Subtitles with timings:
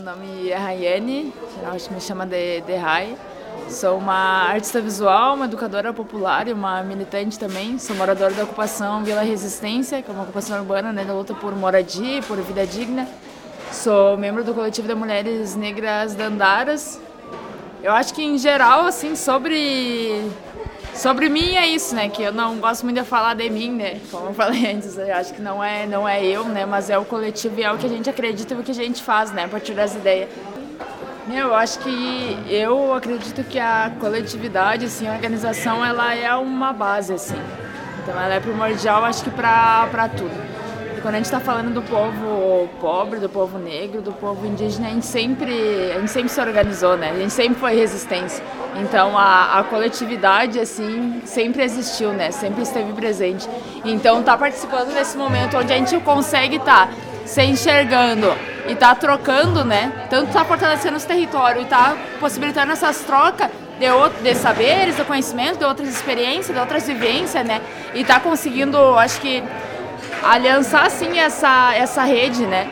[0.00, 1.32] nome é Rayane,
[1.86, 3.16] que me chama de, de Rai.
[3.68, 7.78] Sou uma artista visual, uma educadora popular e uma militante também.
[7.78, 11.54] Sou moradora da ocupação Vila Resistência, que é uma ocupação urbana né, da luta por
[11.54, 13.08] moradia e por vida digna.
[13.70, 17.00] Sou membro do coletivo de mulheres negras Dandaras.
[17.82, 20.28] Eu acho que em geral, assim, sobre
[20.94, 22.08] sobre mim é isso, né?
[22.08, 24.00] Que eu não gosto muito de falar de mim, né?
[24.10, 26.64] Como eu falei antes, eu acho que não é não é eu, né?
[26.64, 28.74] Mas é o coletivo e é o que a gente acredita e o que a
[28.74, 29.44] gente faz, né?
[29.44, 30.28] A partir das ideias.
[31.32, 37.14] Eu acho que eu acredito que a coletividade, assim, a organização, ela é uma base,
[37.14, 37.40] assim.
[38.02, 40.53] Então ela é primordial, acho que para tudo.
[41.04, 44.90] Quando a gente está falando do povo pobre, do povo negro, do povo indígena, a
[44.90, 47.10] gente sempre, a gente sempre se organizou, né?
[47.10, 48.42] A gente sempre foi resistência.
[48.76, 52.30] Então a, a coletividade, assim, sempre existiu, né?
[52.30, 53.46] Sempre esteve presente.
[53.84, 56.94] Então tá participando desse momento onde a gente consegue estar tá
[57.26, 58.32] se enxergando
[58.66, 60.06] e tá trocando, né?
[60.08, 65.58] Tanto tá fortalecendo os territórios e tá possibilitando essas trocas de, de saberes, de conhecimento,
[65.58, 67.60] de outras experiências, de outras vivências, né?
[67.94, 69.42] E tá conseguindo, acho que,
[70.24, 72.68] aliançar, assim, essa, essa rede, né?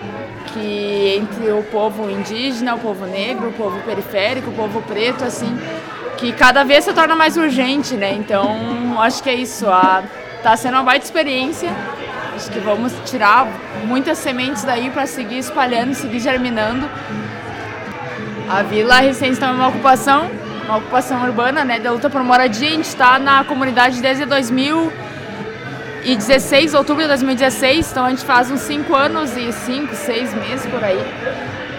[0.46, 5.58] Que entre o povo indígena, o povo negro, o povo periférico, o povo preto, assim,
[6.16, 8.12] que cada vez se torna mais urgente, né?
[8.12, 9.68] Então, acho que é isso.
[9.68, 10.02] A,
[10.42, 11.70] tá sendo uma baita experiência
[12.34, 13.46] Acho que vamos tirar
[13.84, 16.88] muitas sementes daí para seguir espalhando, seguir germinando.
[18.48, 20.30] A Vila Recente também é uma ocupação,
[20.64, 22.68] uma ocupação urbana, né, da luta por moradia.
[22.68, 24.24] A gente está na comunidade desde
[26.02, 30.66] 2016, outubro de 2016, então a gente faz uns 5 anos e 5, 6 meses
[30.66, 31.00] por aí,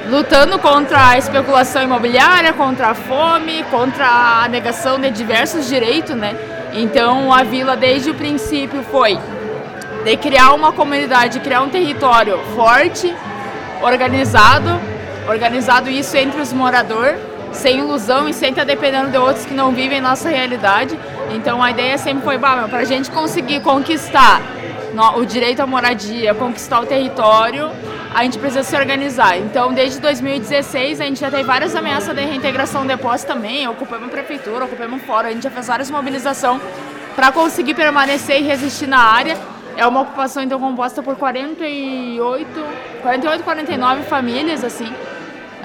[0.10, 4.06] lutando contra a especulação imobiliária, contra a fome, contra
[4.44, 6.38] a negação de diversos direitos, né?
[6.72, 9.20] Então a vila desde o princípio foi
[10.06, 13.14] de criar uma comunidade, criar um território forte,
[13.82, 14.80] organizado,
[15.28, 17.20] organizado isso entre os moradores,
[17.52, 20.98] sem ilusão e sem estar dependendo de outros que não vivem nossa realidade.
[21.34, 24.42] Então a ideia sempre foi, para a gente conseguir conquistar
[25.16, 27.72] o direito à moradia, conquistar o território,
[28.14, 29.38] a gente precisa se organizar.
[29.40, 34.08] Então, desde 2016, a gente já teve várias ameaças de reintegração de posse também, ocupamos
[34.08, 36.62] a prefeitura, ocupamos fora, a gente já fez várias mobilizações
[37.16, 39.36] para conseguir permanecer e resistir na área.
[39.76, 42.48] É uma ocupação então composta por 48,
[43.02, 44.94] 48, 49 famílias assim.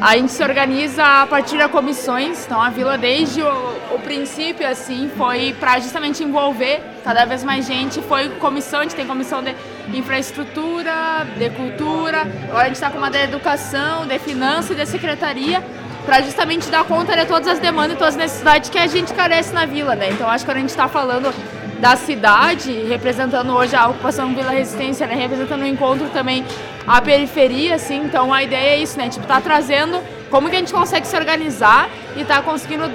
[0.01, 4.65] A gente se organiza a partir de comissões, então a vila desde o, o princípio
[4.65, 8.01] assim foi para justamente envolver cada vez mais gente.
[8.03, 9.57] Foi comissão, a gente tem comissão de
[9.93, 14.87] infraestrutura, de cultura, agora a gente está com uma de educação, de finanças e de
[14.87, 15.65] secretaria
[16.07, 19.13] para justamente dar conta de todas as demandas e todas as necessidades que a gente
[19.13, 20.11] carece na vila, né?
[20.11, 21.35] Então acho que quando a gente está falando
[21.79, 25.15] da cidade, representando hoje a ocupação Vila Resistência, né?
[25.15, 26.45] representando o encontro também
[26.87, 28.03] a periferia, assim.
[28.05, 29.09] Então a ideia é isso, né?
[29.09, 32.91] Tipo, tá trazendo como que a gente consegue se organizar e tá conseguindo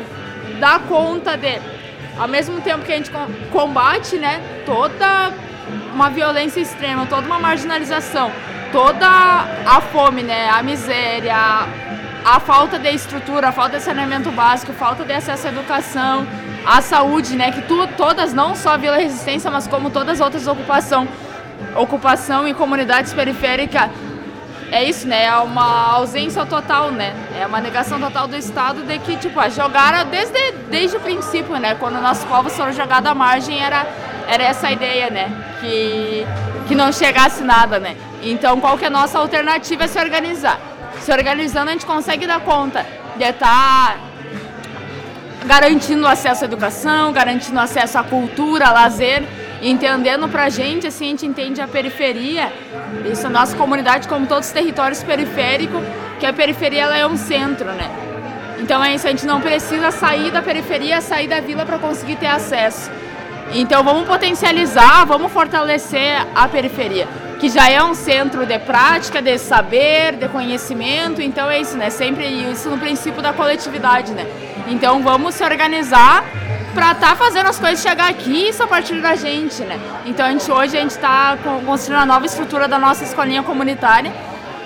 [0.60, 1.60] dar conta de,
[2.18, 3.12] ao mesmo tempo que a gente
[3.52, 5.34] combate, né, toda
[5.94, 8.32] uma violência extrema, toda uma marginalização,
[8.72, 11.36] toda a fome, né, a miséria,
[12.26, 16.26] a falta de estrutura, a falta de saneamento básico, falta de acesso à educação,
[16.66, 17.52] a saúde, né?
[17.52, 21.08] Que tu, todas, não só a Vila Resistência, mas como todas as outras ocupação,
[21.76, 23.90] ocupação em comunidades periféricas,
[24.72, 25.26] é isso, né?
[25.26, 27.14] É uma ausência total, né?
[27.40, 31.76] É uma negação total do Estado de que, tipo, jogaram desde, desde o princípio, né?
[31.76, 33.86] Quando nossos povos foram jogados à margem, era,
[34.28, 35.32] era essa ideia, né?
[35.62, 36.26] Que,
[36.68, 37.96] que não chegasse nada, né?
[38.24, 39.84] Então, qual que é a nossa alternativa?
[39.84, 40.60] É se organizar.
[41.02, 42.84] Se organizando, a gente consegue dar conta
[43.16, 43.98] de estar tá
[45.46, 49.24] garantindo acesso à educação, garantindo acesso à cultura, lazer,
[49.62, 52.52] entendendo para a gente, assim, a gente entende a periferia,
[53.12, 55.82] isso a nossa comunidade como todos os territórios periféricos,
[56.20, 57.90] que a periferia ela é um centro, né?
[58.60, 62.16] Então é isso, a gente não precisa sair da periferia, sair da vila para conseguir
[62.16, 62.90] ter acesso.
[63.54, 67.08] Então vamos potencializar, vamos fortalecer a periferia,
[67.40, 71.90] que já é um centro de prática, de saber, de conhecimento, então é isso, né?
[71.90, 74.26] Sempre isso no princípio da coletividade, né?
[74.68, 76.24] Então vamos se organizar
[76.74, 79.80] para estar tá fazendo as coisas chegar aqui isso a partir da gente, né?
[80.06, 84.12] Então a gente hoje a gente está construindo a nova estrutura da nossa escolinha comunitária,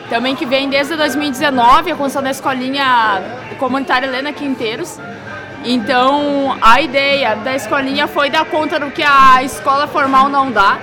[0.09, 3.21] também que vem desde 2019 a construção da escolinha
[3.59, 4.99] comunitária Helena Quinteiros.
[5.65, 10.77] Então a ideia da escolinha foi dar conta do que a escola formal não dá,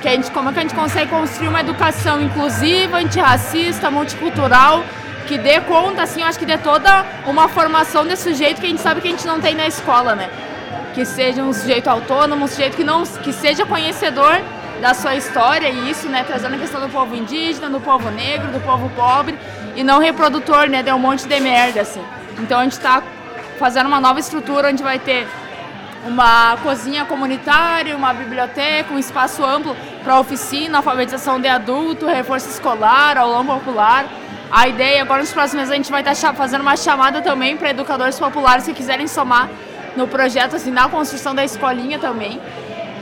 [0.00, 4.84] que a gente como é que a gente consegue construir uma educação inclusiva, antirracista, multicultural
[5.28, 8.70] que dê conta, assim, eu acho que dê toda uma formação desse sujeito que a
[8.70, 10.30] gente sabe que a gente não tem na escola, né?
[10.94, 14.40] Que seja um sujeito autônomo, um sujeito que não que seja conhecedor
[14.80, 18.48] da sua história e isso, né, trazendo a questão do povo indígena, do povo negro,
[18.48, 19.36] do povo pobre.
[19.76, 20.82] e não reprodutor, né?
[20.82, 22.02] Deu um monte de merda, assim.
[22.38, 23.02] Então a gente está
[23.58, 25.28] fazendo uma nova estrutura onde vai ter
[26.06, 33.18] uma cozinha comunitária, uma biblioteca, um espaço amplo para oficina, alfabetização de adulto, reforço escolar,
[33.18, 34.06] aulão popular.
[34.50, 37.56] A ideia, agora nos próximos meses, a gente vai estar tá fazendo uma chamada também
[37.56, 39.48] para educadores populares que quiserem somar
[39.96, 42.40] no projeto, assim, na construção da escolinha também.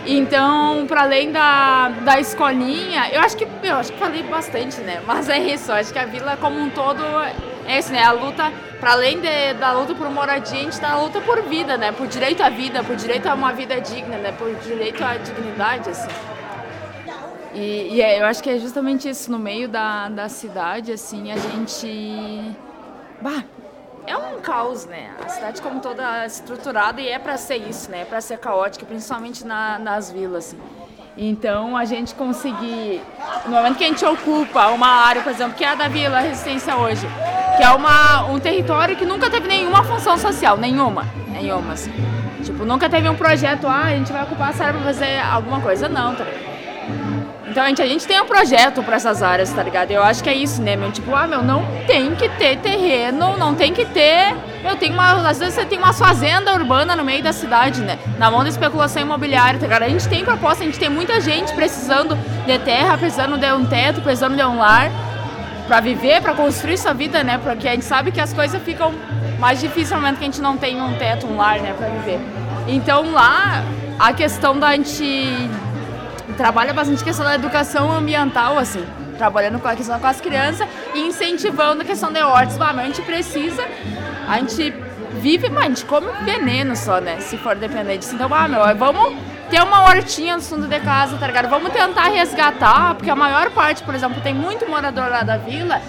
[0.06, 5.00] Então, para além da, da escolinha, eu acho que eu acho que falei bastante, né?
[5.04, 7.02] Mas é isso, acho que a vila como um todo
[7.66, 8.04] é isso, né?
[8.04, 11.42] A luta, para além de, da luta por moradia, a gente está na luta por
[11.42, 11.90] vida, né?
[11.90, 14.32] Por direito à vida, por direito a uma vida digna, né?
[14.32, 16.08] Por direito à dignidade, assim.
[17.56, 21.32] E, e é, eu acho que é justamente isso, no meio da, da cidade, assim,
[21.32, 22.54] a gente...
[23.20, 23.42] Bah,
[24.06, 25.10] é um caos, né?
[25.24, 28.02] A cidade como toda é estruturada e é para ser isso, né?
[28.02, 30.48] É para ser caótica, principalmente na, nas vilas.
[30.48, 30.58] Assim.
[31.16, 33.00] Então a gente conseguir,
[33.46, 36.20] no momento que a gente ocupa uma área, por exemplo, que é a da Vila
[36.20, 37.06] Resistência hoje,
[37.56, 41.90] que é uma, um território que nunca teve nenhuma função social, nenhuma, nenhuma, assim.
[42.44, 45.60] Tipo, nunca teve um projeto, ah, a gente vai ocupar essa área para fazer alguma
[45.60, 46.24] coisa, não, tá?
[47.56, 49.90] Então a gente, a gente tem um projeto para essas áreas, tá ligado?
[49.90, 50.92] Eu acho que é isso, né, meu?
[50.92, 54.36] Tipo, ah, meu, não tem que ter terreno, não tem que ter.
[54.62, 55.26] Meu, tem uma.
[55.26, 57.98] Às vezes você tem uma fazenda urbana no meio da cidade, né?
[58.18, 59.84] Na mão da especulação imobiliária, tá ligado?
[59.84, 62.14] A gente tem proposta, a gente tem muita gente precisando
[62.44, 64.90] de terra, precisando de um teto, precisando de um lar
[65.66, 67.40] para viver, para construir sua vida, né?
[67.42, 68.92] Porque a gente sabe que as coisas ficam
[69.38, 71.88] mais difíceis no momento que a gente não tem um teto, um lar, né, para
[71.88, 72.20] viver.
[72.68, 73.64] Então lá
[73.98, 75.48] a questão da gente
[76.36, 78.84] trabalha bastante questão da educação ambiental, assim,
[79.16, 82.60] trabalhando com a questão com as crianças e incentivando a questão de hortas.
[82.60, 83.66] Ah, mas a gente precisa,
[84.28, 84.72] a gente
[85.20, 87.18] vive, mas a gente come veneno só, né?
[87.20, 88.14] Se for dependente disso.
[88.14, 89.16] Então, ah, meu, vamos
[89.50, 91.48] ter uma hortinha no fundo de casa, tá ligado?
[91.48, 95.80] Vamos tentar resgatar, porque a maior parte, por exemplo, tem muito morador lá da vila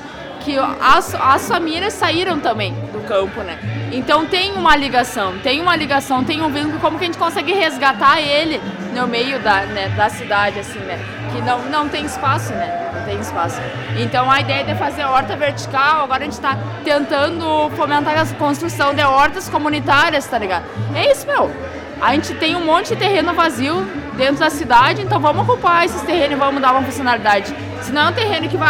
[0.47, 3.59] que as, as famílias saíram também do campo, né?
[3.91, 7.51] Então tem uma ligação, tem uma ligação, tem um vínculo, como que a gente consegue
[7.51, 8.61] resgatar ele
[8.95, 10.97] no meio da, né, da cidade, assim, né?
[11.33, 12.91] Que não, não tem espaço, né?
[12.95, 13.59] Não tem espaço.
[13.99, 18.93] Então a ideia de fazer horta vertical, agora a gente está tentando fomentar a construção
[18.93, 20.63] de hortas comunitárias, tá ligado?
[20.95, 21.51] É isso, meu.
[21.99, 23.85] A gente tem um monte de terreno vazio
[24.17, 27.55] dentro da cidade, então vamos ocupar esses terrenos e vamos dar uma funcionalidade.
[27.81, 28.69] Se não é um terreno que vai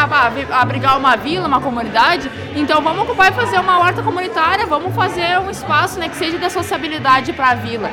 [0.52, 5.40] abrigar uma vila, uma comunidade, então vamos ocupar e fazer uma horta comunitária, vamos fazer
[5.40, 7.90] um espaço né, que seja de sociabilidade para a vila.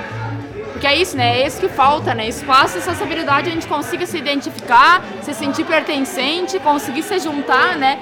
[0.72, 1.40] Porque é isso, né?
[1.40, 2.26] É isso que falta, né?
[2.28, 8.00] Espaço e sociabilidade a gente consiga se identificar, se sentir pertencente, conseguir se juntar, né?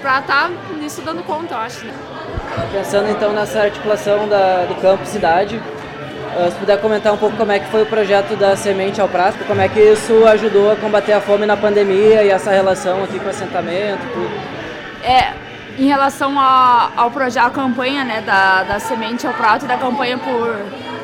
[0.00, 1.86] Para estar tá nisso dando conta, eu acho.
[1.86, 1.92] Né?
[2.72, 5.62] Pensando então nessa articulação da, do campo cidade,
[6.50, 9.38] se puder comentar um pouco como é que foi o projeto da Semente ao Prato,
[9.46, 13.18] como é que isso ajudou a combater a fome na pandemia e essa relação aqui
[13.18, 14.30] com o assentamento, tudo.
[15.04, 15.32] É,
[15.78, 19.76] em relação a, ao projeto, a campanha né, da, da Semente ao Prato e da
[19.76, 20.56] campanha por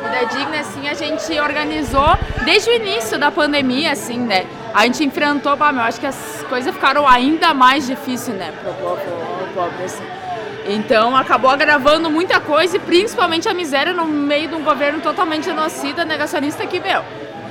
[0.02, 4.47] Vida Digna, assim, a gente organizou desde o início da pandemia, assim, né?
[4.73, 8.73] A gente enfrentou, bah, eu acho que as coisas ficaram ainda mais difíceis, né, pro
[8.75, 9.00] povo,
[9.54, 10.17] pobre, assim.
[10.68, 15.44] Então acabou agravando muita coisa e principalmente a miséria no meio de um governo totalmente
[15.44, 17.02] genocida, negacionista que, meu,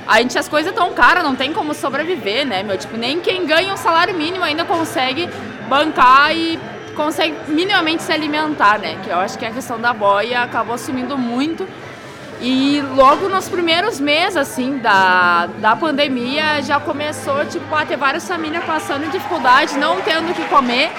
[0.06, 2.78] a gente as coisas tão caras, não tem como sobreviver, né, meu?
[2.78, 5.28] Tipo, nem quem ganha um salário mínimo ainda consegue
[5.68, 6.60] bancar e
[6.94, 8.96] consegue minimamente se alimentar, né?
[9.02, 11.66] Que eu acho que a questão da boia acabou sumindo muito.
[12.40, 18.28] E logo nos primeiros meses, assim, da, da pandemia, já começou, tipo, a ter várias
[18.28, 20.92] famílias passando dificuldade, não tendo o que comer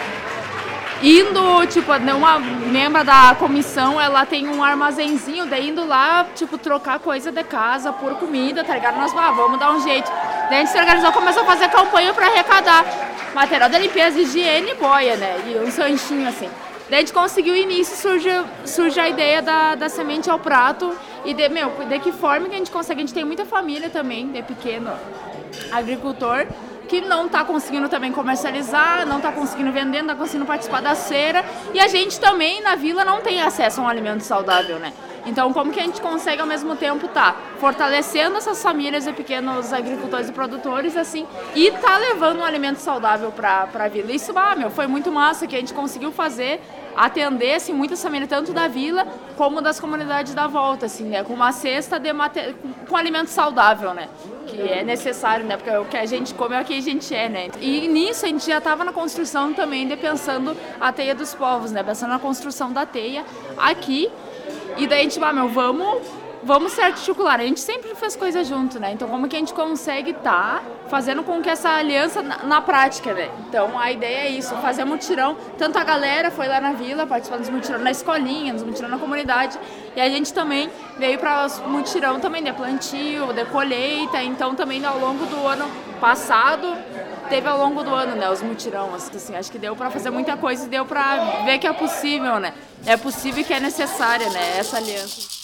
[1.01, 6.99] indo, tipo, uma membro da comissão, ela tem um armazenzinho, daí indo lá, tipo, trocar
[6.99, 8.97] coisa de casa por comida, tá ligado?
[8.97, 10.11] Nós, ah, vamos dar um jeito.
[10.49, 12.85] Daí a gente se organizou, começou a fazer campanha para arrecadar
[13.33, 15.37] material de limpeza, higiene e boia, né?
[15.47, 16.49] E um sanchinho, assim.
[16.89, 18.29] Daí a gente conseguiu o início, surge,
[18.65, 20.91] surge a ideia da, da semente ao prato
[21.23, 23.89] e de, meu, de que forma que a gente consegue, a gente tem muita família
[23.89, 24.91] também, de pequeno
[25.71, 26.47] agricultor,
[26.89, 30.95] que não está conseguindo também comercializar, não está conseguindo vender, não está conseguindo participar da
[30.95, 31.45] feira.
[31.73, 34.91] E a gente também na vila não tem acesso a um alimento saudável, né?
[35.29, 39.13] Então, como que a gente consegue ao mesmo tempo estar tá fortalecendo essas famílias e
[39.13, 44.11] pequenos agricultores e produtores, assim, e tá levando um alimento saudável para a vila?
[44.11, 46.59] Isso, ah, meu, foi muito massa que a gente conseguiu fazer
[46.95, 49.07] atender assim, muitas famílias, tanto da vila
[49.37, 51.23] como das comunidades da volta, assim, né?
[51.23, 52.55] Com uma cesta de mater...
[52.89, 54.09] com alimento saudável, né?
[54.47, 55.55] Que é necessário, né?
[55.55, 57.47] Porque o que a gente come é o que a gente é, né?
[57.61, 61.71] E nisso a gente já estava na construção também de pensando a teia dos povos,
[61.71, 61.83] né?
[61.83, 63.23] Pensando na construção da teia
[63.57, 64.09] aqui.
[64.77, 66.01] E daí a gente, ah, meu, vamos
[66.43, 67.39] vamos se articular.
[67.39, 68.91] A gente sempre fez coisas junto, né?
[68.93, 72.61] Então, como que a gente consegue estar tá fazendo com que essa aliança na, na,
[72.61, 73.29] prática, né?
[73.47, 75.37] Então, a ideia é isso, fazer mutirão.
[75.57, 78.97] Tanto a galera foi lá na vila participando dos mutirão na escolinha, dos mutirão na
[78.97, 79.59] comunidade,
[79.95, 84.23] e a gente também veio para mutirão também de plantio, de colheita.
[84.23, 86.67] Então, também ao longo do ano passado,
[87.29, 90.35] teve ao longo do ano, né, os mutirão, assim, acho que deu para fazer muita
[90.35, 92.53] coisa e deu para ver que é possível, né?
[92.85, 95.38] É possível e que é necessária, né, essa aliança.